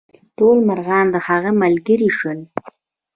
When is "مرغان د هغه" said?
0.69-1.51